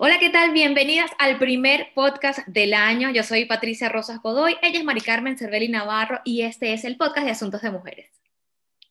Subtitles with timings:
[0.00, 0.52] Hola, ¿qué tal?
[0.52, 3.10] Bienvenidas al primer podcast del año.
[3.10, 6.96] Yo soy Patricia Rosas Godoy, ella es Mari Carmen Cervelli Navarro y este es el
[6.96, 8.08] podcast de Asuntos de Mujeres.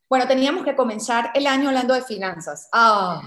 [0.10, 2.68] Bueno, teníamos que comenzar el año hablando de finanzas.
[2.74, 3.22] Ah,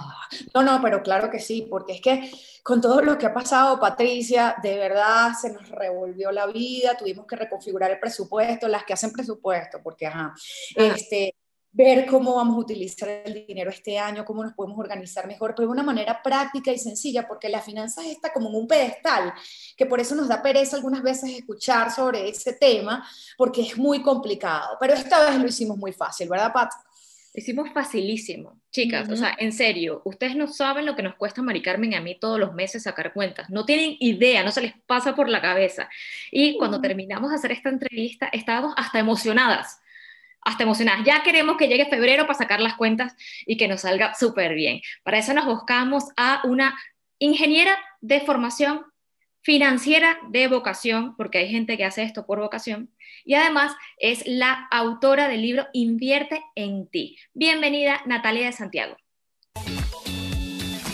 [0.54, 2.30] no, no, pero claro que sí, porque es que
[2.62, 7.26] con todo lo que ha pasado, Patricia, de verdad se nos revolvió la vida, tuvimos
[7.26, 10.34] que reconfigurar el presupuesto, las que hacen presupuesto, porque, ajá,
[10.76, 11.34] este,
[11.72, 15.68] ver cómo vamos a utilizar el dinero este año, cómo nos podemos organizar mejor, pero
[15.68, 19.32] de una manera práctica y sencilla, porque la finanzas está como en un pedestal,
[19.76, 24.02] que por eso nos da pereza algunas veces escuchar sobre ese tema, porque es muy
[24.02, 26.70] complicado, pero esta vez lo hicimos muy fácil, ¿verdad, Pat?
[27.32, 31.62] Hicimos facilísimo, chicas, o sea, en serio, ustedes no saben lo que nos cuesta Mari
[31.62, 34.74] Carmen y a mí todos los meses sacar cuentas, no tienen idea, no se les
[34.86, 35.88] pasa por la cabeza.
[36.32, 39.79] Y cuando terminamos de hacer esta entrevista, estábamos hasta emocionadas,
[40.42, 41.04] hasta emocionadas.
[41.04, 43.14] Ya queremos que llegue febrero para sacar las cuentas
[43.46, 44.80] y que nos salga súper bien.
[45.02, 46.78] Para eso nos buscamos a una
[47.18, 48.82] ingeniera de formación
[49.42, 52.90] financiera de vocación, porque hay gente que hace esto por vocación,
[53.24, 57.16] y además es la autora del libro Invierte en ti.
[57.32, 58.96] Bienvenida, Natalia de Santiago.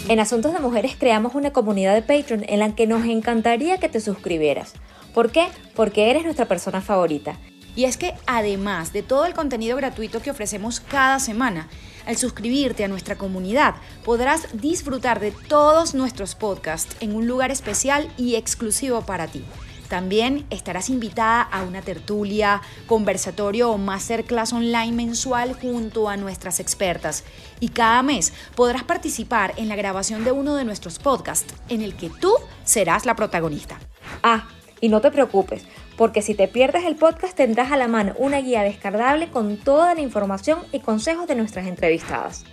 [0.09, 3.89] En Asuntos de Mujeres creamos una comunidad de Patreon en la que nos encantaría que
[3.89, 4.75] te suscribieras.
[5.13, 5.49] ¿Por qué?
[5.75, 7.37] Porque eres nuestra persona favorita
[7.77, 11.69] y es que además de todo el contenido gratuito que ofrecemos cada semana,
[12.07, 13.75] al suscribirte a nuestra comunidad
[14.05, 19.45] podrás disfrutar de todos nuestros podcasts en un lugar especial y exclusivo para ti.
[19.89, 27.23] También estarás invitada a una tertulia, conversatorio o masterclass online mensual junto a nuestras expertas.
[27.61, 31.95] Y cada mes podrás participar en la grabación de uno de nuestros podcasts en el
[31.95, 32.33] que tú
[32.65, 33.79] serás la protagonista.
[34.25, 34.49] Ah,
[34.81, 35.65] y no te preocupes
[35.97, 39.95] porque si te pierdes el podcast tendrás a la mano una guía descargable con toda
[39.95, 42.45] la información y consejos de nuestras entrevistadas.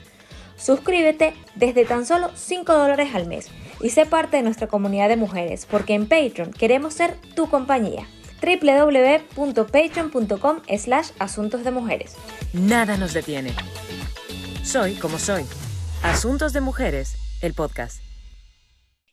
[0.57, 3.49] Suscríbete desde tan solo 5 dólares al mes
[3.81, 8.07] y sé parte de nuestra comunidad de mujeres, porque en Patreon queremos ser tu compañía
[8.43, 12.15] www.patreon.com slash asuntos de mujeres.
[12.51, 13.53] Nada nos detiene.
[14.63, 15.45] Soy como soy.
[16.03, 18.02] Asuntos de Mujeres, el podcast.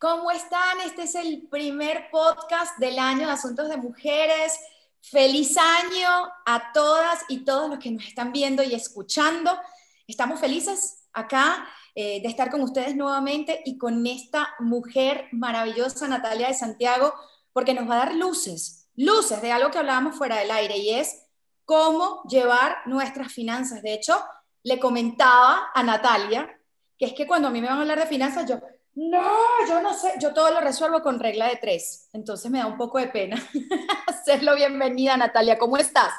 [0.00, 0.80] ¿Cómo están?
[0.82, 4.58] Este es el primer podcast del año de Asuntos de Mujeres.
[5.02, 6.08] Feliz año
[6.46, 9.54] a todas y todos los que nos están viendo y escuchando.
[10.06, 16.48] Estamos felices acá eh, de estar con ustedes nuevamente y con esta mujer maravillosa, Natalia
[16.48, 17.12] de Santiago,
[17.52, 20.94] porque nos va a dar luces, luces de algo que hablábamos fuera del aire y
[20.94, 21.26] es
[21.66, 23.82] cómo llevar nuestras finanzas.
[23.82, 24.18] De hecho,
[24.62, 26.56] le comentaba a Natalia
[27.00, 28.60] que es que cuando a mí me van a hablar de finanzas, yo,
[28.94, 29.22] no,
[29.68, 32.76] yo no sé, yo todo lo resuelvo con regla de tres, entonces me da un
[32.76, 33.36] poco de pena
[34.06, 34.56] hacerlo.
[34.56, 36.12] Bienvenida, Natalia, ¿cómo estás?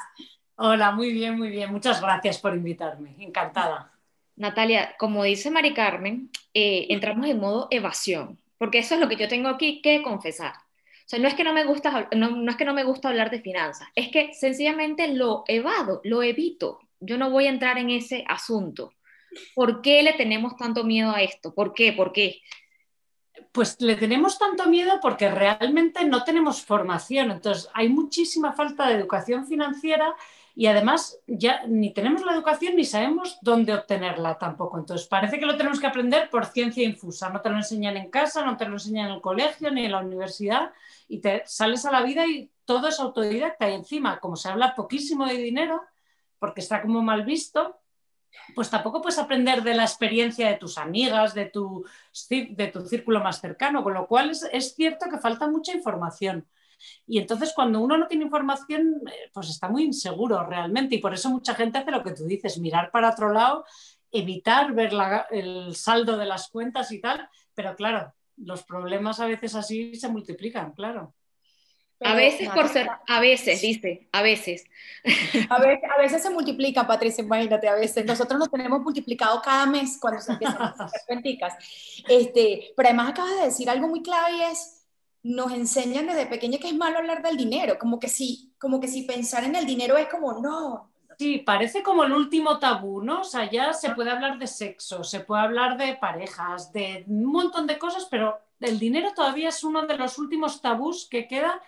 [0.56, 1.70] Hola, muy bien, muy bien.
[1.70, 3.92] Muchas gracias por invitarme, encantada.
[4.36, 9.16] Natalia, como dice Mari Carmen, eh, entramos en modo evasión, porque eso es lo que
[9.16, 10.54] yo tengo aquí que confesar.
[10.54, 13.08] O sea, no es que no me gusta, no, no es que no me gusta
[13.08, 16.80] hablar de finanzas, es que sencillamente lo evado, lo evito.
[17.00, 18.92] Yo no voy a entrar en ese asunto.
[19.54, 21.54] ¿Por qué le tenemos tanto miedo a esto?
[21.54, 21.92] ¿Por qué?
[21.92, 22.40] ¿Por qué?
[23.52, 27.30] Pues le tenemos tanto miedo porque realmente no tenemos formación.
[27.30, 30.14] Entonces, hay muchísima falta de educación financiera
[30.54, 34.78] y además ya ni tenemos la educación ni sabemos dónde obtenerla tampoco.
[34.78, 37.28] Entonces, parece que lo tenemos que aprender por ciencia infusa.
[37.28, 39.92] No te lo enseñan en casa, no te lo enseñan en el colegio ni en
[39.92, 40.72] la universidad
[41.06, 43.68] y te sales a la vida y todo es autodidacta.
[43.68, 45.82] Y encima, como se habla poquísimo de dinero,
[46.38, 47.81] porque está como mal visto,
[48.54, 51.84] pues tampoco puedes aprender de la experiencia de tus amigas, de tu,
[52.28, 56.46] de tu círculo más cercano, con lo cual es, cierto que falta mucha información.
[57.06, 60.96] Y entonces cuando uno no tiene información, eh, pues está muy inseguro realmente.
[60.96, 63.64] Y por eso mucha gente hace lo que tú dices, mirar para otro lado,
[64.10, 64.92] evitar ver
[65.30, 70.08] el saldo de las cuentas y tal, pero claro, los problemas a veces así se
[70.08, 71.14] multiplican, claro
[72.04, 74.64] a veces por ser, a veces, dice, a veces.
[75.48, 78.04] A veces, a veces se multiplica, Patricia, imagínate, a veces.
[78.04, 81.54] Nosotros nos tenemos multiplicado cada mes cuando se empiezan a hacer cuenticas.
[82.08, 84.84] Este, pero además acabas de decir algo muy clave y es,
[85.22, 88.88] nos enseñan desde pequeña que es malo hablar del dinero, como que sí, como que
[88.88, 90.90] si pensar en el dinero es como, no.
[91.18, 93.20] Sí, parece como el último tabú, ¿no?
[93.20, 97.26] O sea, ya se puede hablar de sexo, se puede hablar de parejas, de un
[97.26, 101.60] montón de cosas, pero el dinero todavía es uno de los últimos tabús que queda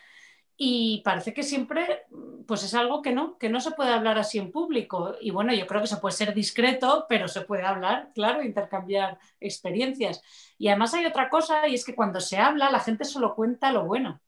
[0.56, 2.05] y parece que siempre
[2.47, 5.15] pues es algo que no, que no se puede hablar así en público.
[5.21, 9.19] Y bueno, yo creo que se puede ser discreto, pero se puede hablar, claro, intercambiar
[9.41, 10.23] experiencias.
[10.59, 13.73] Y además hay otra cosa, y es que cuando se habla, la gente solo cuenta
[13.73, 14.21] lo bueno,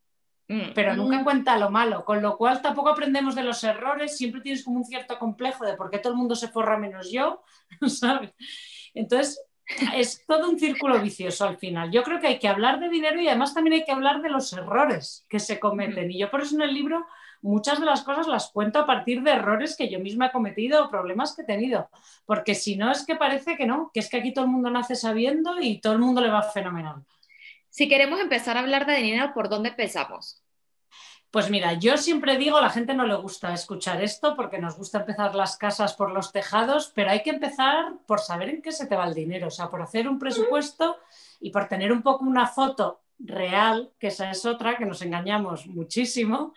[0.48, 0.72] mm.
[0.74, 4.64] pero nunca cuenta lo malo, con lo cual tampoco aprendemos de los errores, siempre tienes
[4.64, 7.42] como un cierto complejo de por qué todo el mundo se forra menos yo,
[7.86, 8.32] ¿sabes?
[8.94, 9.45] Entonces,
[9.94, 11.90] es todo un círculo vicioso al final.
[11.90, 14.30] Yo creo que hay que hablar de dinero y además también hay que hablar de
[14.30, 16.10] los errores que se cometen.
[16.10, 17.06] Y yo por eso en el libro
[17.42, 20.84] muchas de las cosas las cuento a partir de errores que yo misma he cometido
[20.84, 21.90] o problemas que he tenido.
[22.24, 24.70] Porque si no es que parece que no, que es que aquí todo el mundo
[24.70, 27.04] nace sabiendo y todo el mundo le va fenomenal.
[27.68, 30.42] Si queremos empezar a hablar de dinero, ¿por dónde empezamos?
[31.36, 34.78] Pues mira, yo siempre digo, a la gente no le gusta escuchar esto porque nos
[34.78, 38.72] gusta empezar las casas por los tejados, pero hay que empezar por saber en qué
[38.72, 40.96] se te va el dinero, o sea, por hacer un presupuesto
[41.38, 45.66] y por tener un poco una foto real, que esa es otra, que nos engañamos
[45.66, 46.54] muchísimo,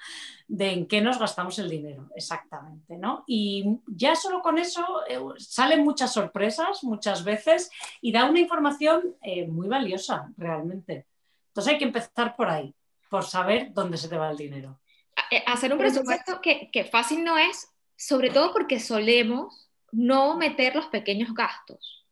[0.48, 3.26] de en qué nos gastamos el dinero, exactamente, ¿no?
[3.28, 9.18] Y ya solo con eso eh, salen muchas sorpresas muchas veces y da una información
[9.24, 11.06] eh, muy valiosa realmente.
[11.50, 12.74] Entonces hay que empezar por ahí
[13.10, 14.80] por saber dónde se te va el dinero.
[15.32, 20.76] Eh, hacer un presupuesto que, que fácil no es, sobre todo porque solemos no meter
[20.76, 22.06] los pequeños gastos.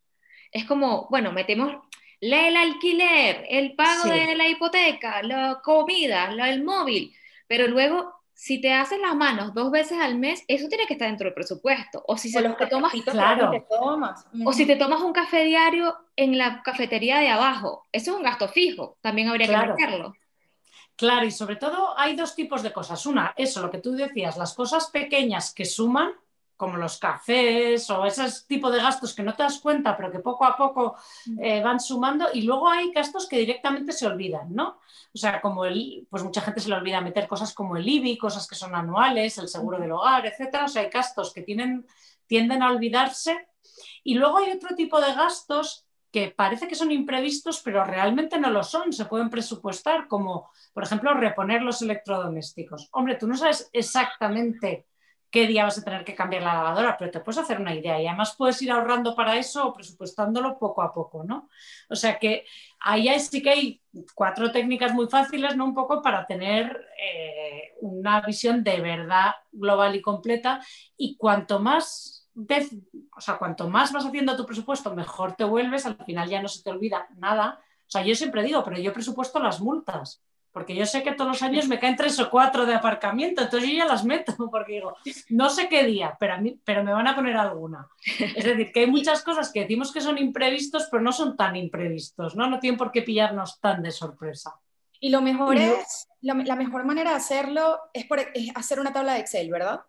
[0.52, 1.74] Es como, bueno, metemos
[2.20, 7.14] el alquiler, el pago de la hipoteca, la comida, el móvil,
[7.46, 11.08] pero luego si te haces las manos dos veces al mes, eso tiene que estar
[11.08, 12.04] dentro del presupuesto.
[12.06, 13.66] O si se los tomas, claro.
[14.44, 18.22] O si te tomas un café diario en la cafetería de abajo, eso es un
[18.22, 20.14] gasto fijo, también habría que meterlo.
[20.98, 23.06] Claro, y sobre todo hay dos tipos de cosas.
[23.06, 26.10] Una, eso, lo que tú decías, las cosas pequeñas que suman,
[26.56, 30.18] como los cafés o ese tipo de gastos que no te das cuenta, pero que
[30.18, 30.96] poco a poco
[31.26, 31.40] mm.
[31.40, 32.26] eh, van sumando.
[32.34, 34.80] Y luego hay gastos que directamente se olvidan, ¿no?
[35.14, 38.18] O sea, como el, pues mucha gente se le olvida meter cosas como el IBI,
[38.18, 40.64] cosas que son anuales, el seguro del hogar, etcétera.
[40.64, 41.86] O sea, hay gastos que tienen,
[42.26, 43.50] tienden a olvidarse.
[44.02, 48.50] Y luego hay otro tipo de gastos que parece que son imprevistos, pero realmente no
[48.50, 52.88] lo son, se pueden presupuestar, como por ejemplo reponer los electrodomésticos.
[52.92, 54.86] Hombre, tú no sabes exactamente
[55.30, 58.00] qué día vas a tener que cambiar la lavadora, pero te puedes hacer una idea
[58.00, 61.48] y además puedes ir ahorrando para eso o presupuestándolo poco a poco, ¿no?
[61.90, 62.46] O sea que
[62.80, 63.82] ahí sí que hay
[64.14, 65.66] cuatro técnicas muy fáciles, ¿no?
[65.66, 70.60] Un poco para tener eh, una visión de verdad global y completa
[70.96, 72.17] y cuanto más
[73.16, 76.48] o sea, cuanto más vas haciendo tu presupuesto, mejor te vuelves, al final ya no
[76.48, 77.60] se te olvida nada.
[77.86, 81.30] O sea, yo siempre digo, pero yo presupuesto las multas, porque yo sé que todos
[81.30, 84.74] los años me caen tres o cuatro de aparcamiento, entonces yo ya las meto, porque
[84.74, 84.96] digo,
[85.30, 87.88] no sé qué día, pero, a mí, pero me van a poner alguna.
[88.36, 91.56] Es decir, que hay muchas cosas que decimos que son imprevistos, pero no son tan
[91.56, 92.48] imprevistos, ¿no?
[92.48, 94.54] No tienen por qué pillarnos tan de sorpresa.
[95.00, 99.14] Y lo mejor es, la, mejor manera de hacerlo es, por, es hacer una tabla
[99.14, 99.80] de Excel, ¿verdad?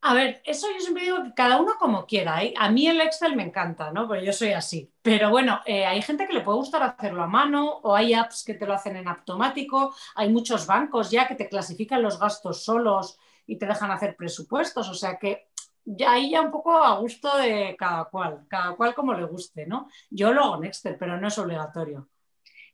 [0.00, 2.42] A ver, eso yo siempre digo que cada uno como quiera.
[2.44, 2.54] ¿eh?
[2.56, 4.06] A mí el Excel me encanta, ¿no?
[4.06, 4.92] Porque yo soy así.
[5.02, 8.44] Pero bueno, eh, hay gente que le puede gustar hacerlo a mano o hay apps
[8.44, 9.94] que te lo hacen en automático.
[10.14, 14.88] Hay muchos bancos ya que te clasifican los gastos solos y te dejan hacer presupuestos.
[14.88, 15.48] O sea que
[15.84, 19.66] ya ahí ya un poco a gusto de cada cual, cada cual como le guste,
[19.66, 19.88] ¿no?
[20.10, 22.08] Yo lo hago en Excel, pero no es obligatorio.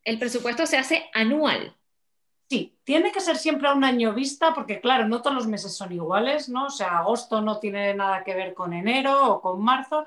[0.05, 1.75] El presupuesto se hace anual.
[2.49, 5.75] Sí, tiene que ser siempre a un año vista porque, claro, no todos los meses
[5.75, 6.67] son iguales, ¿no?
[6.67, 10.07] O sea, agosto no tiene nada que ver con enero o con marzo.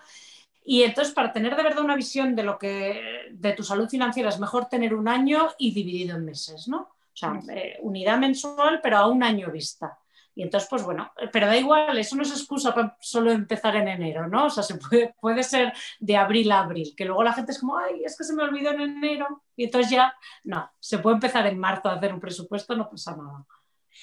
[0.64, 3.02] Y entonces, para tener de verdad una visión de lo que
[3.32, 6.78] de tu salud financiera es mejor tener un año y dividido en meses, ¿no?
[6.82, 9.98] O sea, eh, unidad mensual, pero a un año vista.
[10.38, 13.88] Y entonces, pues bueno, pero da igual, eso no es excusa para solo empezar en
[13.88, 14.46] enero, ¿no?
[14.46, 17.60] O sea, se puede, puede ser de abril a abril, que luego la gente es
[17.60, 19.42] como, ay, es que se me olvidó en enero.
[19.56, 20.14] Y entonces ya,
[20.44, 23.48] no, se puede empezar en marzo a hacer un presupuesto, no pasa nada.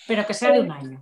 [0.08, 1.00] Pero que sea de un año.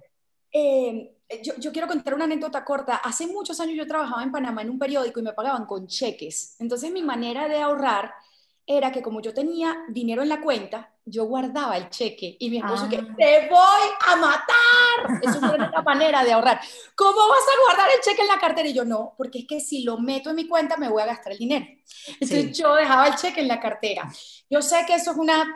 [0.53, 2.97] Eh, yo, yo, quiero contar una anécdota corta.
[2.97, 6.57] Hace muchos años yo trabajaba en Panamá en un periódico y me pagaban con cheques.
[6.59, 8.13] Entonces mi manera de ahorrar
[8.77, 12.59] era que como yo tenía dinero en la cuenta, yo guardaba el cheque y mi
[12.59, 13.15] esposo que ah.
[13.17, 15.21] te voy a matar.
[15.23, 16.61] Es una manera de ahorrar.
[16.95, 18.69] ¿Cómo vas a guardar el cheque en la cartera?
[18.69, 21.07] Y yo no, porque es que si lo meto en mi cuenta me voy a
[21.07, 21.67] gastar el dinero.
[22.09, 24.11] Entonces yo dejaba el cheque en la cartera.
[24.49, 25.55] Yo sé que eso es una,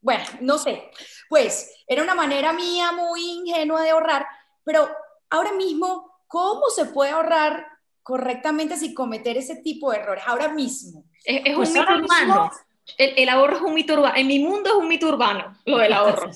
[0.00, 0.90] bueno, no sé.
[1.28, 4.26] Pues era una manera mía muy ingenua de ahorrar,
[4.64, 4.88] pero
[5.30, 7.75] ahora mismo, ¿cómo se puede ahorrar
[8.06, 10.22] correctamente sin cometer ese tipo de errores?
[10.28, 11.06] Ahora mismo.
[11.24, 12.52] Es, un pues mito urbano.
[12.96, 14.14] El, ahorro es un mito urbano.
[14.14, 16.30] En mi mundo es un mito urbano, lo del ahorro.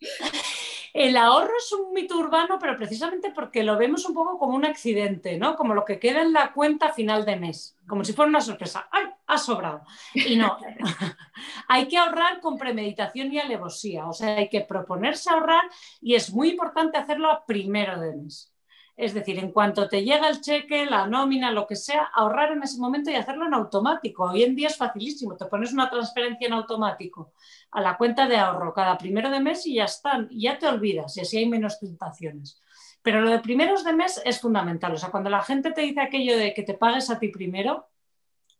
[0.92, 4.64] El ahorro es un mito urbano, pero precisamente porque lo vemos un poco como un
[4.64, 5.56] accidente, ¿no?
[5.56, 8.40] Como lo que queda en la cuenta a final de mes, como si fuera una
[8.40, 8.88] sorpresa.
[8.90, 9.04] ¡Ay!
[9.26, 9.84] Ha sobrado.
[10.12, 10.58] Y no,
[11.68, 15.62] hay que ahorrar con premeditación y alevosía, o sea, hay que proponerse ahorrar
[16.02, 18.52] y es muy importante hacerlo a primero de mes.
[19.00, 22.62] Es decir, en cuanto te llega el cheque, la nómina, lo que sea, ahorrar en
[22.62, 24.24] ese momento y hacerlo en automático.
[24.24, 27.32] Hoy en día es facilísimo, te pones una transferencia en automático
[27.70, 30.66] a la cuenta de ahorro cada primero de mes y ya están, y ya te
[30.66, 32.60] olvidas y así hay menos tentaciones.
[33.00, 34.92] Pero lo de primeros de mes es fundamental.
[34.92, 37.88] O sea, cuando la gente te dice aquello de que te pagues a ti primero,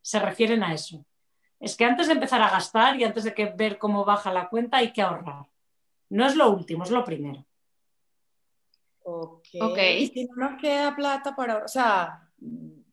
[0.01, 1.05] se refieren a eso.
[1.59, 4.49] Es que antes de empezar a gastar y antes de que ver cómo baja la
[4.49, 5.45] cuenta hay que ahorrar.
[6.09, 7.45] No es lo último, es lo primero.
[9.05, 9.49] Ok.
[9.61, 10.03] okay.
[10.03, 12.29] Y si no nos queda plata para, o sea,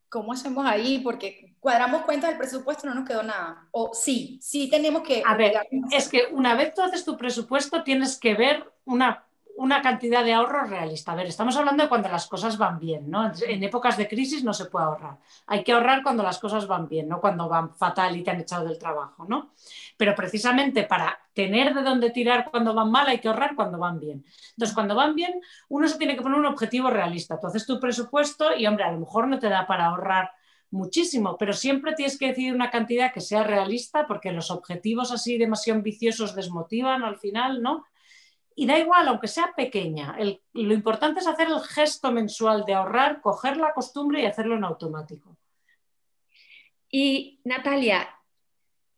[0.10, 1.00] ¿cómo hacemos ahí?
[1.00, 3.68] Porque cuadramos cuentas del presupuesto, no nos quedó nada.
[3.72, 5.22] O sí, sí tenemos que...
[5.26, 5.54] A ver,
[5.92, 9.27] es que una vez tú haces tu presupuesto, tienes que ver una
[9.58, 11.12] una cantidad de ahorro realista.
[11.14, 13.32] A ver, estamos hablando de cuando las cosas van bien, ¿no?
[13.48, 15.18] En épocas de crisis no se puede ahorrar.
[15.48, 18.40] Hay que ahorrar cuando las cosas van bien, no cuando van fatal y te han
[18.40, 19.54] echado del trabajo, ¿no?
[19.98, 24.00] Pero precisamente para tener de dónde tirar cuando van mal hay que ahorrar cuando van
[24.00, 24.24] bien.
[24.52, 27.40] Entonces, cuando van bien, uno se tiene que poner un objetivo realista.
[27.40, 30.30] Tú haces tu presupuesto y, hombre, a lo mejor no te da para ahorrar
[30.70, 35.40] muchísimo, pero siempre tienes que decidir una cantidad que sea realista porque los objetivos así
[35.40, 37.86] demasiado ambiciosos desmotivan al final, ¿no?
[38.60, 43.22] Y da igual, aunque sea pequeña, lo importante es hacer el gesto mensual de ahorrar,
[43.22, 45.38] coger la costumbre y hacerlo en automático.
[46.90, 48.10] Y Natalia,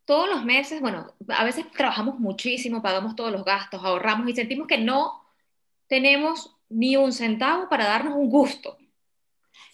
[0.05, 4.65] todos los meses, bueno, a veces trabajamos muchísimo, pagamos todos los gastos, ahorramos y sentimos
[4.65, 5.25] que no
[5.87, 8.77] tenemos ni un centavo para darnos un gusto.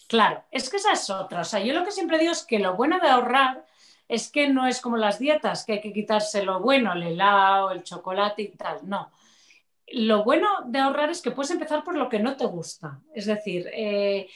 [0.08, 1.42] Claro, es que esa es otra.
[1.42, 3.64] O sea, yo lo que siempre digo es que lo bueno de ahorrar
[4.08, 7.70] es que no es como las dietas, que hay que quitarse lo bueno, el helado,
[7.70, 8.80] el chocolate y tal.
[8.82, 9.12] No
[9.88, 13.00] lo bueno de ahorrar es que puedes empezar por lo que no te gusta.
[13.14, 14.28] Es decir, eh,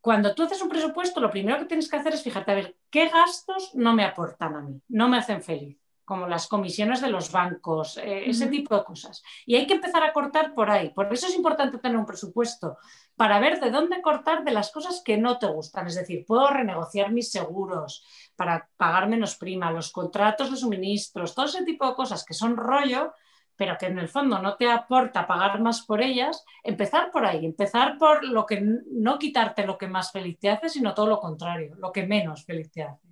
[0.00, 2.76] cuando tú haces un presupuesto, lo primero que tienes que hacer es fijarte a ver
[2.90, 7.10] qué gastos no me aportan a mí, no me hacen feliz, como las comisiones de
[7.10, 9.22] los bancos, eh, ese tipo de cosas.
[9.46, 10.90] Y hay que empezar a cortar por ahí.
[10.90, 12.76] Por eso es importante tener un presupuesto,
[13.16, 15.86] para ver de dónde cortar de las cosas que no te gustan.
[15.86, 18.04] Es decir, puedo renegociar mis seguros
[18.36, 22.56] para pagar menos prima, los contratos de suministros, todo ese tipo de cosas que son
[22.56, 23.14] rollo
[23.56, 27.44] pero que en el fondo no te aporta pagar más por ellas, empezar por ahí,
[27.44, 31.20] empezar por lo que no quitarte lo que más feliz te hace, sino todo lo
[31.20, 33.08] contrario, lo que menos feliz te hace.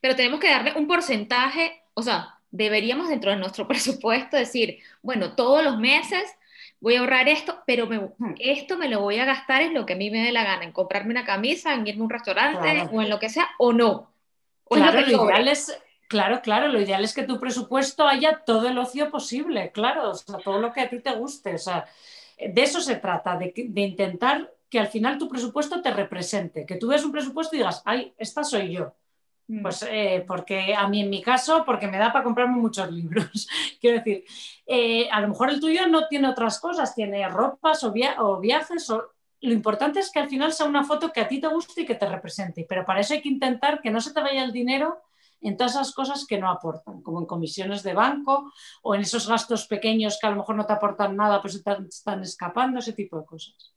[0.00, 5.34] Pero tenemos que darle un porcentaje, o sea, deberíamos dentro de nuestro presupuesto decir, bueno,
[5.34, 6.24] todos los meses
[6.80, 7.88] voy a ahorrar esto, pero
[8.38, 10.64] esto me lo voy a gastar en lo que a mí me dé la gana,
[10.64, 13.72] en comprarme una camisa, en irme a un restaurante o en lo que sea, o
[13.72, 14.12] no.
[14.64, 18.42] O claro, lo, lo ideal es Claro, claro, lo ideal es que tu presupuesto haya
[18.44, 21.58] todo el ocio posible, claro, o sea, todo lo que a ti te guste, o
[21.58, 21.86] sea,
[22.38, 26.88] de eso se trata, de, intentar que al final tu presupuesto te represente, que tú
[26.88, 28.94] veas un presupuesto y digas, ay, esta soy yo.
[29.46, 29.62] Mm.
[29.62, 33.46] Pues eh, porque a mí en mi caso, porque me da para comprarme muchos libros.
[33.80, 34.24] Quiero decir,
[34.66, 38.90] eh, a lo mejor el tuyo no tiene otras cosas, tiene ropas o, o viajes.
[38.90, 39.12] O...
[39.42, 41.86] Lo importante es que al final sea una foto que a ti te guste y
[41.86, 42.64] que te represente.
[42.66, 45.02] Pero para eso hay que intentar que no se te vaya el dinero
[45.40, 49.28] en todas esas cosas que no aportan, como en comisiones de banco o en esos
[49.28, 52.92] gastos pequeños que a lo mejor no te aportan nada, pues están, están escapando, ese
[52.92, 53.74] tipo de cosas.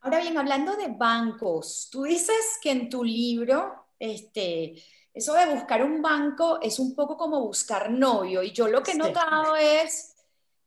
[0.00, 4.74] Ahora bien, hablando de bancos, tú dices que en tu libro, este,
[5.12, 8.92] eso de buscar un banco es un poco como buscar novio, y yo lo que
[8.92, 10.14] he notado es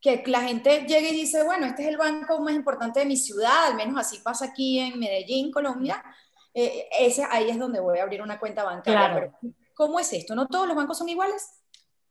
[0.01, 3.17] que la gente llega y dice, bueno, este es el banco más importante de mi
[3.17, 6.03] ciudad, al menos así pasa aquí en Medellín, Colombia,
[6.53, 9.09] eh, ese, ahí es donde voy a abrir una cuenta bancaria.
[9.09, 9.39] Claro.
[9.77, 10.33] ¿Cómo es esto?
[10.33, 11.53] ¿No todos los bancos son iguales?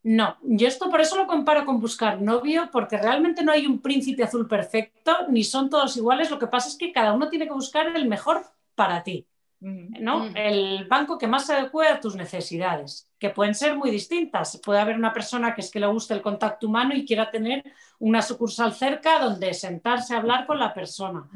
[0.04, 3.82] No, yo esto por eso lo comparo con buscar novio, porque realmente no hay un
[3.82, 6.30] príncipe azul perfecto, ni son todos iguales.
[6.30, 8.46] Lo que pasa es que cada uno tiene que buscar el mejor
[8.76, 9.26] para ti,
[9.58, 10.26] ¿no?
[10.36, 14.60] El banco que más se adecue a tus necesidades, que pueden ser muy distintas.
[14.64, 17.64] Puede haber una persona que es que le guste el contacto humano y quiera tener
[17.98, 21.28] una sucursal cerca donde sentarse a hablar con la persona.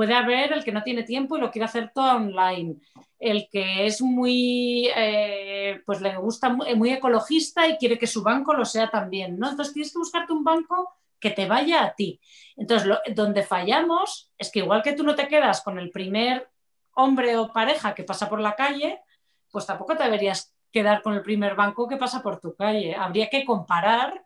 [0.00, 2.76] Puede haber el que no tiene tiempo y lo quiere hacer todo online.
[3.18, 8.54] El que es muy, eh, pues le gusta muy, ecologista y quiere que su banco
[8.54, 9.50] lo sea también, ¿no?
[9.50, 10.88] Entonces tienes que buscarte un banco
[11.20, 12.18] que te vaya a ti.
[12.56, 16.48] Entonces, donde fallamos es que igual que tú no te quedas con el primer
[16.94, 19.02] hombre o pareja que pasa por la calle,
[19.50, 22.94] pues tampoco te deberías quedar con el primer banco que pasa por tu calle.
[22.94, 24.24] Habría que comparar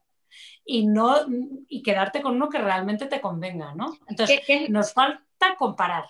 [0.65, 1.17] y no
[1.67, 3.99] y quedarte con uno que realmente te convenga, ¿no?
[4.07, 5.25] Entonces, nos falta
[5.57, 6.05] comparar.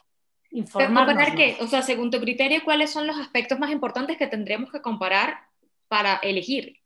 [0.73, 1.57] ¿Comparar qué?
[1.61, 5.49] O sea, según tu criterio, ¿cuáles son los aspectos más importantes que tendremos que comparar
[5.89, 6.81] para elegir?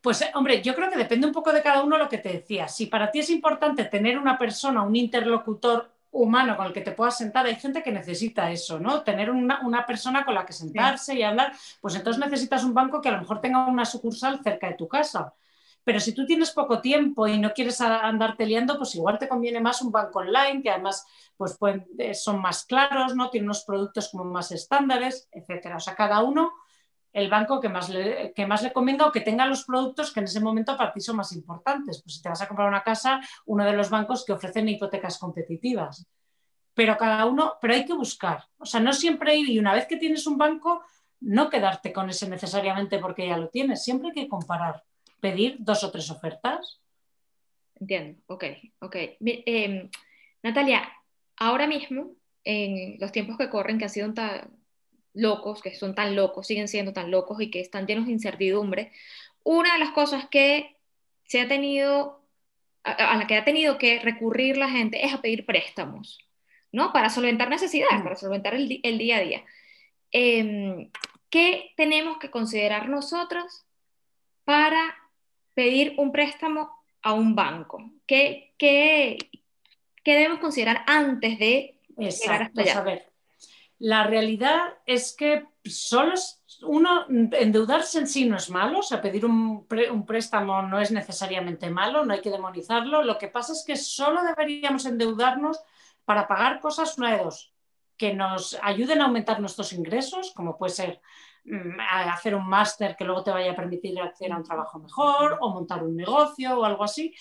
[0.00, 2.32] Pues, eh, hombre, yo creo que depende un poco de cada uno lo que te
[2.32, 2.68] decía.
[2.68, 6.92] Si para ti es importante tener una persona, un interlocutor humano con el que te
[6.92, 9.02] puedas sentar, hay gente que necesita eso, ¿no?
[9.02, 13.08] Tener una, persona con la que sentarse y hablar, pues entonces necesitas un banco que
[13.08, 15.32] a lo mejor tenga una sucursal cerca de tu casa.
[15.84, 19.60] Pero si tú tienes poco tiempo y no quieres andarte liando, pues igual te conviene
[19.60, 21.04] más un banco online, que además
[21.36, 21.58] pues
[21.98, 23.30] eh, son más claros, ¿no?
[23.30, 25.76] Tienen unos productos como más estándares, etcétera.
[25.76, 26.52] O sea, cada uno
[27.12, 30.40] el banco que más, le, que más o que tenga los productos que en ese
[30.40, 32.02] momento para ti son más importantes.
[32.02, 35.18] Pues si te vas a comprar una casa, uno de los bancos que ofrecen hipotecas
[35.18, 36.06] competitivas.
[36.74, 38.44] Pero cada uno, pero hay que buscar.
[38.56, 40.82] O sea, no siempre ir y una vez que tienes un banco,
[41.20, 43.84] no quedarte con ese necesariamente porque ya lo tienes.
[43.84, 44.82] Siempre hay que comparar,
[45.22, 46.80] pedir dos o tres ofertas.
[47.80, 48.44] Entiendo, ok,
[48.80, 48.96] ok.
[49.20, 49.88] Em,
[50.42, 50.82] Natalia,
[51.36, 54.50] ahora mismo, en los tiempos que corren, que han sido tan
[55.14, 58.90] locos, que son tan locos, siguen siendo tan locos y que están llenos de incertidumbre,
[59.44, 60.76] una de las cosas que
[61.24, 62.26] se ha tenido,
[62.82, 66.18] a, la que ha tenido que recurrir la gente es a pedir préstamos,
[66.72, 66.92] ¿no?
[66.92, 68.02] Para solventar necesidades, mm.
[68.02, 69.44] para solventar el, día a día.
[70.10, 70.90] Em,
[71.30, 73.64] ¿Qué tenemos que considerar nosotros
[74.44, 75.01] para
[75.54, 76.70] pedir un préstamo
[77.02, 77.82] a un banco?
[78.06, 79.18] ¿Qué, qué,
[80.02, 82.78] qué debemos considerar antes de llegar hasta allá?
[82.78, 83.12] A ver,
[83.78, 86.14] la realidad es que solo
[86.62, 89.66] uno, endeudarse en sí no es malo, o sea, pedir un,
[90.06, 93.02] préstamo no es necesariamente malo, no hay que demonizarlo.
[93.02, 95.58] Lo que pasa es que solo deberíamos endeudarnos
[96.04, 97.52] para pagar cosas, una de dos,
[97.96, 101.00] que nos ayuden a aumentar nuestros ingresos, como puede ser
[101.44, 101.78] mm,
[102.10, 105.50] hacer un máster que luego te vaya a permitir acceder a un trabajo mejor o
[105.50, 107.14] montar un negocio o algo así,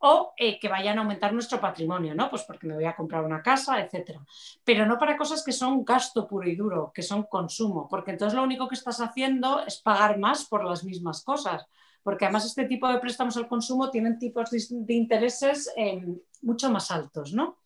[0.00, 2.30] o eh, que vayan a aumentar nuestro patrimonio, ¿no?
[2.30, 4.24] Pues porque me voy a comprar una casa, etcétera.
[4.64, 8.36] Pero no para cosas que son gasto puro y duro, que son consumo, porque entonces
[8.36, 11.66] lo único que estás haciendo es pagar más por las mismas cosas.
[12.02, 16.06] Porque además este tipo de préstamos al consumo tienen tipos de intereses eh,
[16.42, 17.58] mucho más altos, ¿no?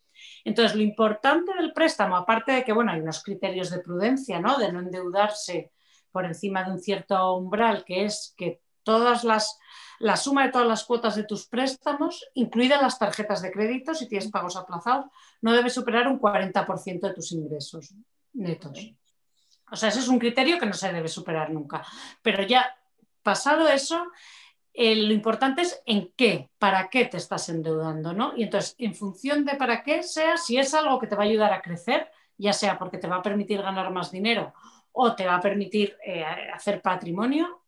[0.43, 4.57] Entonces, lo importante del préstamo, aparte de que, bueno, hay unos criterios de prudencia, ¿no?
[4.57, 5.71] De no endeudarse
[6.11, 9.57] por encima de un cierto umbral, que es que todas las
[10.03, 14.07] la suma de todas las cuotas de tus préstamos, incluidas las tarjetas de crédito, si
[14.07, 15.05] tienes pagos aplazados,
[15.41, 17.93] no debe superar un 40% de tus ingresos
[18.33, 18.93] netos.
[19.71, 21.85] O sea, ese es un criterio que no se debe superar nunca.
[22.21, 22.75] Pero ya
[23.21, 24.05] pasado eso,
[24.73, 28.33] eh, lo importante es en qué, para qué te estás endeudando, ¿no?
[28.35, 31.27] Y entonces, en función de para qué sea, si es algo que te va a
[31.27, 34.53] ayudar a crecer, ya sea porque te va a permitir ganar más dinero
[34.91, 37.61] o te va a permitir eh, hacer patrimonio,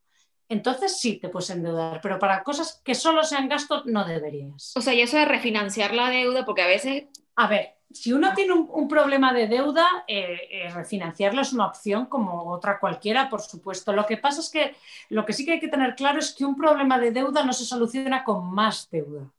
[0.48, 4.74] entonces sí te puedes endeudar, pero para cosas que solo sean gastos no deberías.
[4.76, 7.06] O sea, y eso de refinanciar la deuda, porque a veces...
[7.36, 12.08] A ver, si uno tiene un, problema de deuda, eh, eh, refinanciarlo es una opción
[12.08, 13.94] como otra cualquiera, por supuesto.
[13.94, 14.76] Lo que pasa es que
[15.10, 17.54] lo que sí que hay que tener claro es que un problema de deuda no
[17.54, 19.32] se soluciona con más deuda.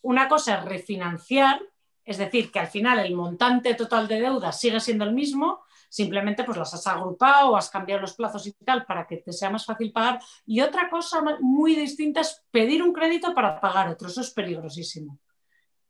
[0.00, 1.60] Una cosa es refinanciar,
[2.04, 6.44] es decir, que al final el montante total de deuda sigue siendo el mismo, simplemente
[6.44, 9.66] pues las has agrupado has cambiado los plazos y tal para que te sea más
[9.66, 10.18] fácil pagar.
[10.46, 15.18] Y otra cosa muy distinta es pedir un crédito para pagar otro, eso es peligrosísimo,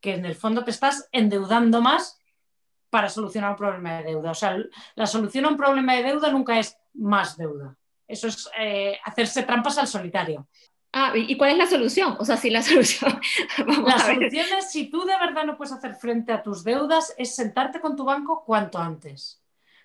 [0.03, 2.21] que en el fondo te estás endeudando más
[2.91, 4.33] para solucionar un problema de deuda.
[4.33, 4.59] O sea,
[4.95, 7.75] la solución a un problema de deuda nunca es más deuda.
[8.07, 10.47] Eso es eh, hacerse trampas al solitario.
[10.93, 12.17] Ah, ¿y cuál es la solución?
[12.19, 13.19] O sea, si la solución...
[13.87, 17.35] la solución es, si tú de verdad no puedes hacer frente a tus deudas, es
[17.35, 19.43] sentarte con tu banco cuanto antes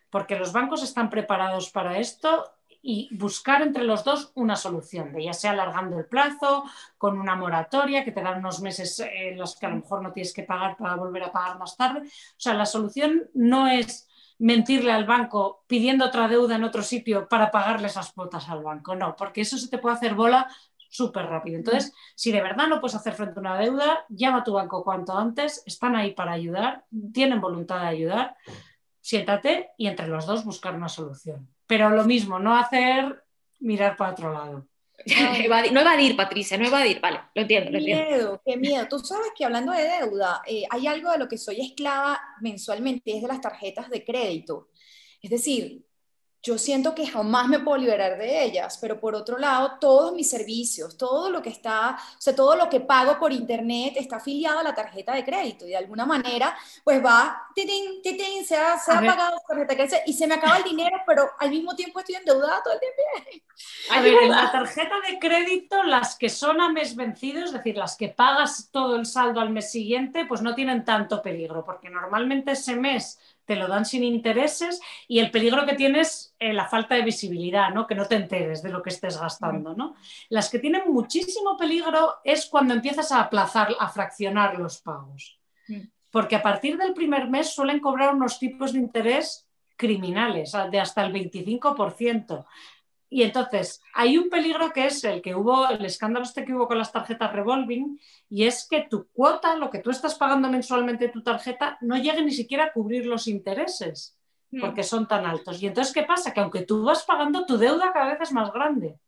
[0.10, 2.52] porque los bancos están preparados para esto
[2.90, 6.64] y buscar entre los dos una solución, de ya sea alargando el plazo,
[6.98, 10.14] con una moratoria que te dan unos meses en los que a lo mejor no
[10.14, 12.08] tienes que pagar para volver a pagar más tarde.
[12.08, 14.08] O sea, la solución no es
[14.40, 18.96] mentirle al banco pidiendo otra deuda en otro sitio para pagarle esas cuotas al banco,
[18.96, 20.48] no, porque eso se te puede hacer bola
[20.90, 21.58] súper rápido.
[21.58, 24.86] Entonces, si de verdad no puedes hacer frente a una deuda, llama a tu banco
[24.86, 28.38] cuanto antes, están ahí para ayudar, tienen voluntad de ayudar
[29.08, 31.48] siéntate y entre los dos buscar una solución.
[31.68, 33.24] Pero lo mismo, no hacer
[33.60, 34.68] mirar para otro lado.
[35.72, 37.72] no evadir, Patricia, no evadir, vale, lo entiendo.
[37.72, 38.88] Qué miedo, qué miedo.
[38.90, 43.16] Tú sabes que hablando de deuda, eh, hay algo de lo que soy esclava mensualmente,
[43.16, 44.70] es de las tarjetas de crédito.
[45.22, 45.86] Es decir,
[46.44, 50.30] yo siento que jamás me puedo liberar de ellas, pero por otro lado, todos mis
[50.30, 54.60] servicios, todo lo que está, o sea, todo lo que pago por internet está afiliado
[54.60, 58.78] a la tarjeta de crédito y de alguna manera, pues va, titín, titín, se ha,
[58.78, 61.50] se ha pagado la tarjeta de crédito y se me acaba el dinero, pero al
[61.50, 62.98] mismo tiempo estoy endeudada todo el tiempo.
[63.92, 67.76] A ver, en la tarjeta de crédito, las que son a mes vencido, es decir,
[67.78, 71.90] las que pagas todo el saldo al mes siguiente, pues no tienen tanto peligro, porque
[71.90, 76.68] normalmente ese mes te lo dan sin intereses y el peligro que tienes eh, la
[76.68, 77.88] falta de visibilidad, ¿no?
[77.88, 79.74] que no te enteres de lo que estés gastando.
[79.74, 79.96] ¿no?
[80.28, 85.40] Las que tienen muchísimo peligro es cuando empiezas a aplazar, a fraccionar los pagos.
[86.12, 91.06] Porque a partir del primer mes suelen cobrar unos tipos de interés criminales, de hasta
[91.06, 92.46] el 25%.
[93.10, 96.68] Y entonces, hay un peligro que es el que hubo, el escándalo este que hubo
[96.68, 97.98] con las tarjetas revolving,
[98.30, 102.22] y es que tu cuota, lo que tú estás pagando mensualmente tu tarjeta, no llegue
[102.22, 104.18] ni siquiera a cubrir los intereses,
[104.52, 104.60] hmm.
[104.60, 105.62] porque son tan altos.
[105.62, 106.34] Y entonces, ¿qué pasa?
[106.34, 109.00] Que aunque tú vas pagando, tu deuda cada vez es más grande.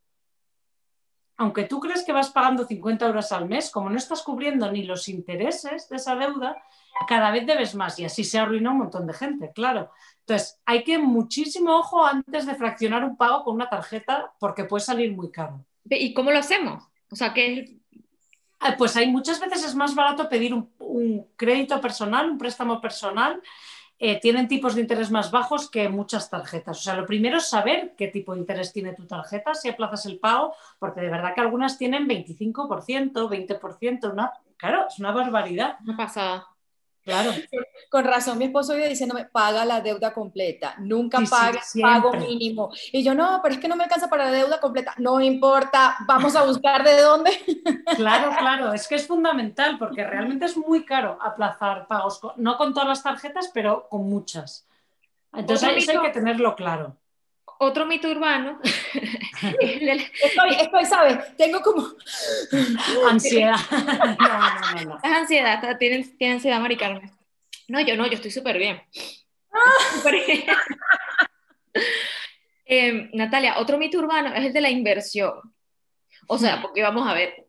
[1.41, 4.83] aunque tú crees que vas pagando 50 euros al mes, como no estás cubriendo ni
[4.83, 6.61] los intereses de esa deuda,
[7.07, 9.89] cada vez debes más y así se arruina un montón de gente, claro.
[10.29, 14.83] Entonces, hay que muchísimo ojo antes de fraccionar un pago con una tarjeta porque puede
[14.83, 15.65] salir muy caro.
[15.89, 16.83] ¿Y cómo lo hacemos?
[17.09, 17.77] O sea, que
[18.59, 22.79] ah, pues hay muchas veces es más barato pedir un, un crédito personal, un préstamo
[22.79, 23.41] personal
[24.01, 26.79] eh, tienen tipos de interés más bajos que muchas tarjetas.
[26.79, 30.05] O sea, lo primero es saber qué tipo de interés tiene tu tarjeta, si aplazas
[30.05, 35.79] el pago, porque de verdad que algunas tienen 25%, 20%, una, claro, es una barbaridad.
[35.81, 36.47] No pasa.
[37.09, 37.31] Claro.
[37.89, 42.71] Con razón, mi esposo vive diciéndome, paga la deuda completa, nunca pagues pago mínimo.
[42.91, 44.93] Y yo, no, pero es que no me alcanza para la deuda completa.
[44.97, 47.31] No importa, vamos a buscar de dónde.
[47.95, 52.73] Claro, claro, es que es fundamental porque realmente es muy caro aplazar pagos, no con
[52.73, 54.67] todas las tarjetas, pero con muchas.
[55.33, 56.98] Entonces eso hay que tenerlo claro
[57.59, 58.59] otro mito urbano.
[59.41, 61.35] estoy, estoy, ¿sabes?
[61.37, 61.87] Tengo como...
[63.09, 63.57] Ansiedad.
[63.71, 67.11] no, no, no, Es ansiedad, tiene, tiene ansiedad, Mari Carmen.
[67.67, 68.81] No, yo no, yo estoy súper bien.
[72.65, 75.33] Em, Natalia, otro mito urbano es el de la inversión.
[76.27, 77.47] O sea, porque vamos a ver,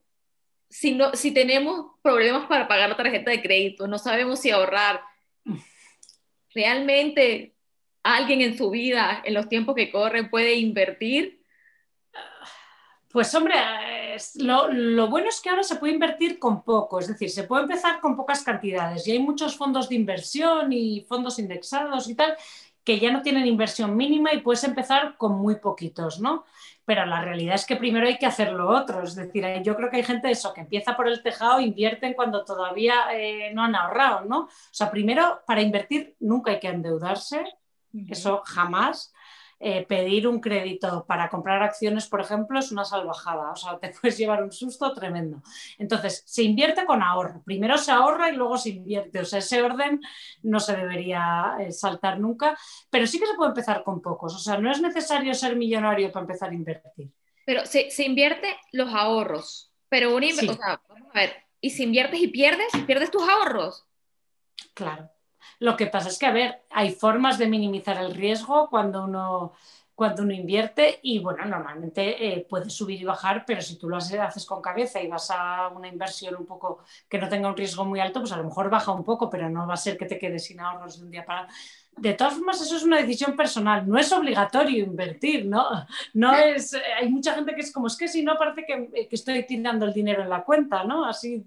[0.69, 5.01] si, no, si tenemos problemas para pagar la tarjeta de crédito, no sabemos si ahorrar,
[6.55, 7.55] realmente
[8.03, 11.41] alguien en su vida, en los tiempos que corre, puede invertir?
[13.13, 13.55] Pues hombre,
[14.37, 18.01] lo, bueno es que ahora se puede invertir con poco, es decir, se puede empezar
[18.01, 22.37] con pocas cantidades y hay muchos fondos de inversión y fondos indexados y tal
[22.85, 26.45] que ya no tienen inversión mínima y puedes empezar con muy poquitos, ¿no?
[26.85, 29.91] Pero la realidad es que primero hay que hacer lo otro, es decir, yo creo
[29.91, 33.75] que hay gente eso que empieza por el tejado, invierten cuando todavía eh, no han
[33.75, 34.41] ahorrado, ¿no?
[34.43, 37.45] O sea, primero para invertir nunca hay que endeudarse,
[38.09, 39.13] eso jamás.
[39.63, 43.53] Eh, pedir un crédito para comprar acciones, por ejemplo, es una salvajada.
[43.53, 45.43] O sea, te puedes llevar un susto tremendo.
[45.79, 47.43] Entonces, se invierte con ahorro.
[47.45, 49.21] Primero se ahorra y luego se invierte.
[49.21, 50.01] O sea, ese orden
[50.43, 52.57] no se debería eh, saltar nunca,
[52.89, 54.35] pero sí que se puede empezar con pocos.
[54.35, 57.11] O sea, no es necesario ser millonario para empezar a invertir.
[57.45, 59.71] Pero se, se invierte los ahorros.
[59.91, 62.69] Pero una o sea, vamos a ver, ¿y si inviertes y pierdes?
[62.87, 63.85] ¿Pierdes tus ahorros?
[64.73, 65.11] Claro.
[65.61, 69.53] Lo que pasa es que, a ver, hay formas de minimizar el riesgo cuando uno,
[69.95, 73.99] cuando uno invierte y, bueno, normalmente eh, puede subir y bajar, pero si tú lo
[73.99, 77.85] haces con cabeza y vas a una inversión un poco que no tenga un riesgo
[77.85, 80.07] muy alto, pues a lo mejor baja un poco, pero no va a ser que
[80.07, 81.47] te quedes sin ahorros de un día para
[81.97, 85.67] de todas formas, eso es una decisión personal, no es obligatorio invertir, ¿no?
[86.15, 89.17] No es, hay mucha gente que es como, es que si no parece que, que
[89.17, 91.05] estoy tirando el dinero en la cuenta, ¿no?
[91.05, 91.45] Así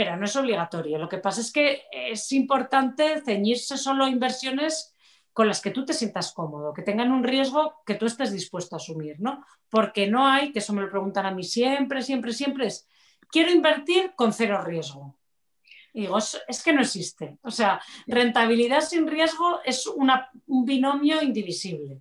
[0.00, 0.96] pero no es obligatorio.
[0.96, 4.94] Lo que pasa es que es importante ceñirse solo a inversiones
[5.34, 8.74] con las que tú te sientas cómodo, que tengan un riesgo que tú estés dispuesto
[8.74, 9.44] a asumir, ¿no?
[9.68, 12.88] Porque no hay, que eso me lo preguntan a mí siempre, siempre, siempre, es,
[13.30, 15.18] quiero invertir con cero riesgo.
[15.92, 17.36] Y digo, es, que no existe.
[17.42, 22.00] O sea, rentabilidad sin riesgo es un binomio indivisible.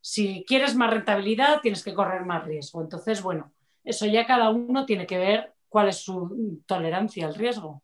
[0.00, 2.80] Si quieres más rentabilidad, tienes que correr más riesgo.
[2.80, 3.50] Entonces, bueno,
[3.82, 7.82] eso ya cada uno tiene que ver cuál es su tolerancia al riesgo.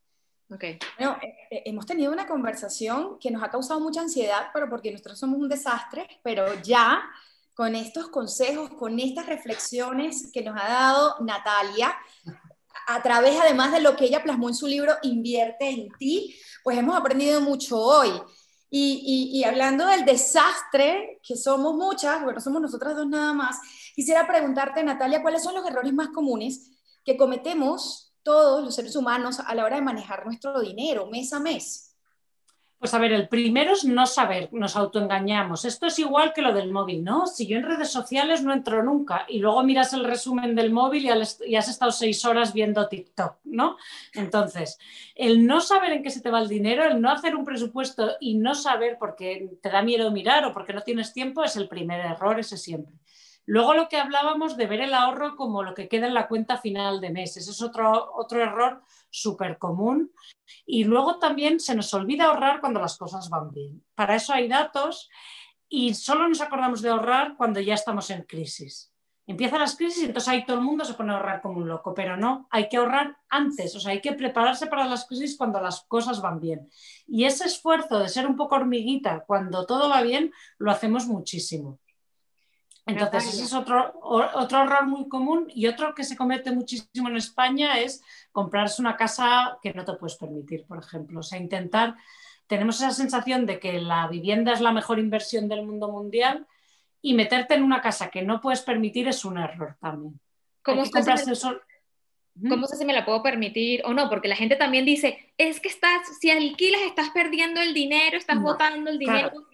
[0.48, 0.78] Okay.
[0.98, 4.92] Bueno, eh, eh, hemos tenido una conversación que nos ha causado mucha ansiedad, pero porque
[4.92, 7.02] nosotros somos un desastre, pero ya
[7.54, 11.96] con estos consejos, con estas reflexiones que nos ha dado Natalia,
[12.86, 16.76] a través además de lo que ella plasmó en su libro Invierte en ti, pues
[16.78, 18.10] hemos aprendido mucho hoy.
[18.68, 23.58] Y, y, y hablando del desastre, que somos muchas, bueno, somos nosotras dos nada más,
[23.94, 26.75] quisiera preguntarte, Natalia, ¿cuáles son los errores más comunes
[27.06, 31.38] que cometemos todos los seres humanos a la hora de manejar nuestro dinero mes a
[31.38, 31.86] mes?
[32.78, 35.64] Pues a ver, el primero es no saber, nos autoengañamos.
[35.64, 37.26] Esto es igual que lo del móvil, ¿no?
[37.26, 41.06] Si yo en redes sociales no entro nunca y luego miras el resumen del móvil
[41.06, 43.78] y, has estado seis horas viendo TikTok, ¿no?
[44.12, 44.78] Entonces,
[45.14, 48.16] el no saber en qué se te va el dinero, el no hacer un presupuesto
[48.20, 51.68] y no saber porque te da miedo mirar o porque no tienes tiempo es el
[51.68, 52.94] primer error, ese siempre.
[53.46, 56.58] Luego lo que hablábamos de ver el ahorro como lo que queda en la cuenta
[56.58, 57.36] final de mes.
[57.36, 60.12] Ese es otro, otro error súper común.
[60.66, 63.84] Y luego también se nos olvida ahorrar cuando las cosas van bien.
[63.94, 65.08] Para eso hay datos
[65.68, 68.92] y solo nos acordamos de ahorrar cuando ya estamos en crisis.
[69.28, 71.68] Empiezan las crisis y entonces ahí todo el mundo se pone a ahorrar como un
[71.68, 75.36] loco, pero no, hay que ahorrar antes, o sea, hay que prepararse para las crisis
[75.36, 76.70] cuando las cosas van bien.
[77.08, 81.80] Y ese esfuerzo de ser un poco hormiguita cuando todo va bien, lo hacemos muchísimo.
[82.86, 87.16] Entonces, ese es otro, otro error muy común y otro que se comete muchísimo en
[87.16, 91.18] España es comprarse una casa que no te puedes permitir, por ejemplo.
[91.18, 91.96] O sea, intentar,
[92.46, 96.46] tenemos esa sensación de que la vivienda es la mejor inversión del mundo mundial
[97.02, 100.20] y meterte en una casa que no puedes permitir es un error también.
[100.62, 101.62] ¿Cómo comprarse me, sol-
[102.48, 104.08] cómo si me la puedo permitir o no?
[104.08, 108.36] Porque la gente también dice, es que estás, si alquilas estás perdiendo el dinero, estás
[108.36, 109.30] No, botando el dinero.
[109.30, 109.46] claro.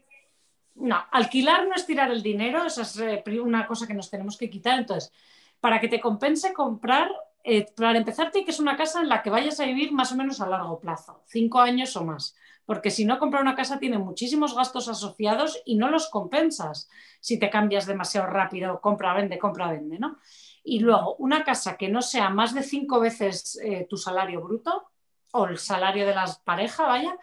[0.75, 4.37] No, alquilar no es tirar el dinero, esa es eh, una cosa que nos tenemos
[4.37, 4.79] que quitar.
[4.79, 5.13] Entonces,
[5.61, 7.11] para que te compense comprar,
[7.45, 10.17] eh, para empezar, que ser una casa en la que vayas a vivir más o
[10.17, 12.35] menos a largo plazo, cinco años o más.
[12.65, 16.89] Porque si no, comprar una casa tiene muchísimos gastos asociados y no los compensas
[17.21, 20.19] si te cambias demasiado rápido, compra, vende, compra, vende, ¿no?
[20.65, 24.91] Y luego, una casa que no sea más de cinco veces eh, tu salario bruto
[25.33, 27.17] o el salario de la pareja, vaya,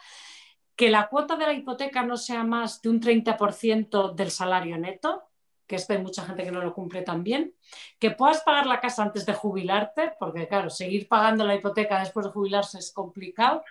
[0.79, 5.23] que la cuota de la hipoteca no sea más de un 30% del salario neto,
[5.67, 7.53] que esto hay mucha gente que no lo cumple tan bien,
[7.99, 12.25] que puedas pagar la casa antes de jubilarte, porque claro, seguir pagando la hipoteca después
[12.25, 13.61] de jubilarse es complicado,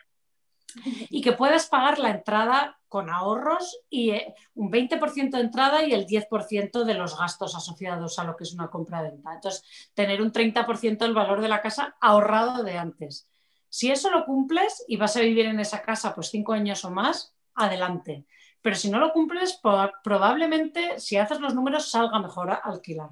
[1.09, 5.95] y que puedas pagar la entrada con ahorros y eh, un 20% de entrada y
[5.95, 9.33] el 10% de los gastos asociados a lo que es una compra-venta.
[9.33, 13.27] Entonces, tener un 30% del valor de la casa ahorrado de antes.
[13.69, 16.91] Si eso lo cumples y vas a vivir en esa casa pues cinco años o
[16.91, 18.25] más, adelante.
[18.61, 19.61] Pero si no lo cumples,
[20.03, 23.11] probablemente si haces los números salga mejor alquilar.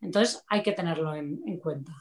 [0.00, 1.92] Entonces hay que tenerlo en, en cuenta.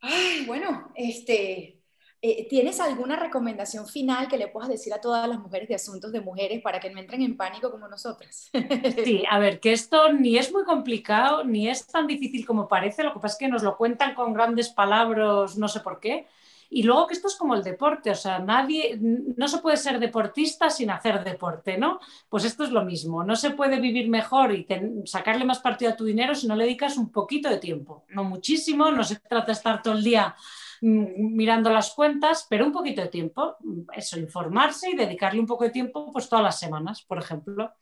[0.00, 1.81] Ay, bueno, este,
[2.24, 6.12] eh, ¿tienes alguna recomendación final que le puedas decir a todas las mujeres de asuntos
[6.12, 8.48] de mujeres para que no entren en pánico como nosotras?
[9.04, 13.02] Sí, a ver, que esto ni es muy complicado, ni es tan difícil como parece,
[13.02, 16.28] lo que pasa es que nos lo cuentan con grandes palabras, no sé por qué.
[16.70, 19.98] Y luego que esto es como el deporte, o sea, nadie, no se puede ser
[19.98, 21.98] deportista sin hacer deporte, ¿no?
[22.28, 24.66] Pues esto es lo mismo, no se puede vivir mejor y
[25.04, 28.24] sacarle más partido a tu dinero si no le dedicas un poquito de tiempo, no
[28.24, 30.34] muchísimo, no se trata de estar todo el día
[30.82, 33.56] mirando las cuentas, pero un poquito de tiempo,
[33.94, 37.72] eso, informarse y dedicarle un poco de tiempo, pues todas las semanas, por ejemplo.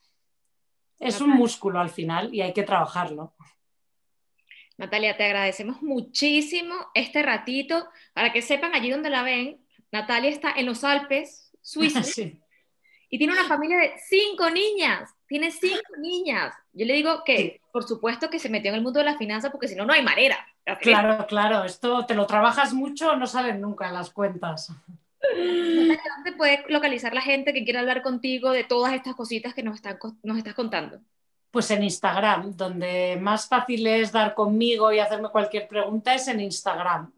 [0.99, 3.35] Es un músculo al final y hay que trabajarlo.
[4.77, 7.89] Natalia, te agradecemos muchísimo este ratito.
[8.13, 12.39] Para que sepan, allí donde la ven, Natalia está en los Alpes, Suiza, Sí.
[13.09, 15.11] y tiene una familia de cinco niñas.
[15.27, 16.55] Tiene cinco niñas.
[16.75, 19.51] Yo le digo que, por supuesto, que se metió en el mundo de la finanza
[19.51, 20.47] porque si no, no hay manera.
[20.81, 24.73] Claro, claro, esto te lo trabajas mucho, no salen nunca en las cuentas.
[25.21, 29.77] ¿Dónde puede localizar la gente que quiera hablar contigo de todas estas cositas que nos,
[29.77, 31.01] están, co- nos estás contando?
[31.51, 36.41] Pues en Instagram, donde más fácil es dar conmigo y hacerme cualquier pregunta es en
[36.41, 37.13] Instagram.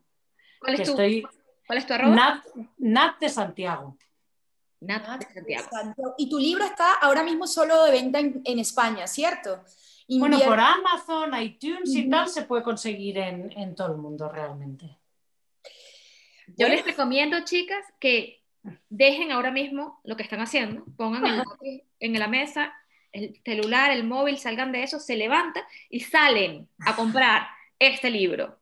[0.58, 1.26] ¿Cuál es tu, estoy
[1.66, 2.14] ¿cuál es tu arroba?
[2.14, 2.44] Nat,
[2.78, 3.96] Nat de Santiago.
[4.80, 5.68] Nat de Santiago.
[5.70, 6.14] Santiago.
[6.16, 9.62] Y tu libro está ahora mismo solo de venta en, en España, ¿cierto?
[10.18, 14.98] Bueno, por Amazon, iTunes y tal se puede conseguir en, en todo el mundo realmente.
[16.46, 16.74] Yo Bueno.
[16.74, 18.42] les recomiendo, chicas, que
[18.88, 21.42] dejen ahora mismo lo que están haciendo, pongan el
[22.00, 22.72] en la mesa,
[23.12, 27.46] el celular, el móvil, salgan de eso, se levantan y salen a comprar
[27.78, 28.58] este libro.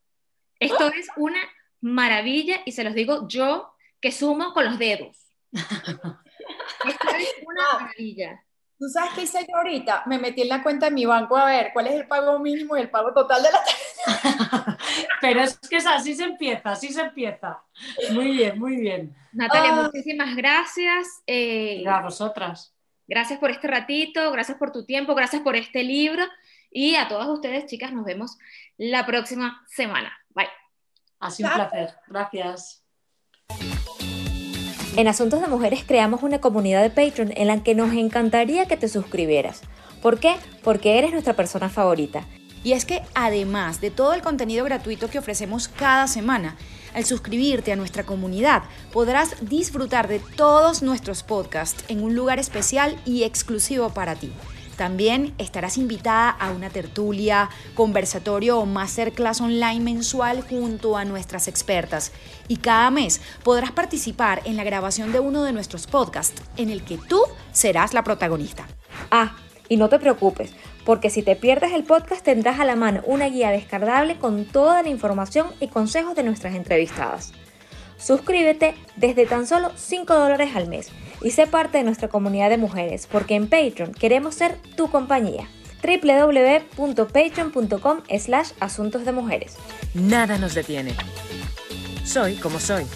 [0.58, 1.40] Esto es una
[1.80, 5.16] maravilla y se los digo yo que sumo con los dedos.
[5.52, 8.44] Esto es una maravilla.
[8.80, 10.04] ¿Tú sabes qué hice yo ahorita?
[10.06, 12.76] Me metí en la cuenta de mi banco a ver cuál es el pago mínimo
[12.76, 13.60] y el pago total de la
[15.20, 17.62] Pero es que es así se empieza, así se empieza.
[18.12, 19.14] Muy bien, muy bien.
[19.32, 19.82] Natalia, Ah.
[19.82, 21.06] muchísimas gracias.
[21.26, 22.74] eh, a vosotras.
[23.06, 26.24] Gracias por este ratito, gracias por tu tiempo, gracias por este libro
[26.70, 28.38] y a todas ustedes, chicas, nos vemos
[28.78, 30.10] la próxima semana.
[30.30, 30.48] Bye.
[31.18, 31.94] Ha sido un placer.
[32.06, 32.82] Gracias.
[34.96, 38.76] En Asuntos de Mujeres creamos una comunidad de Patreon en la que nos encantaría que
[38.76, 39.62] te suscribieras.
[40.02, 40.34] ¿Por qué?
[40.64, 42.26] Porque eres nuestra persona favorita.
[42.64, 46.56] Y es que además de todo el contenido gratuito que ofrecemos cada semana,
[46.92, 53.00] al suscribirte a nuestra comunidad podrás disfrutar de todos nuestros podcasts en un lugar especial
[53.06, 54.32] y exclusivo para ti.
[54.80, 62.12] También estarás invitada a una tertulia, conversatorio o masterclass online mensual junto a nuestras expertas.
[62.48, 66.82] Y cada mes podrás participar en la grabación de uno de nuestros podcasts, en el
[66.82, 67.20] que tú
[67.52, 68.66] serás la protagonista.
[69.10, 69.36] Ah,
[69.68, 70.54] y no te preocupes,
[70.86, 74.82] porque si te pierdes el podcast tendrás a la mano una guía descargable con toda
[74.82, 77.34] la información y consejos de nuestras entrevistadas.
[78.00, 80.88] Suscríbete desde tan solo 5 dólares al mes
[81.22, 85.48] y sé parte de nuestra comunidad de mujeres, porque en Patreon queremos ser tu compañía.
[85.82, 89.56] www.patreon.com slash asuntos de mujeres.
[89.94, 90.94] Nada nos detiene.
[92.04, 92.86] Soy como soy.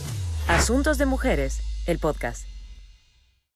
[0.48, 2.53] Asuntos de Mujeres, el podcast.